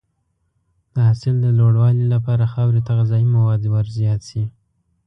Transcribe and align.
د 0.93 0.95
حاصل 1.07 1.35
د 1.41 1.47
لوړوالي 1.59 2.05
لپاره 2.13 2.51
خاورې 2.53 2.81
ته 2.87 2.91
غذایي 2.99 3.27
مواد 3.35 3.61
ورزیات 3.73 4.21
شي. 4.29 4.43